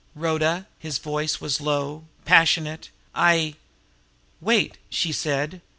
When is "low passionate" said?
1.61-2.89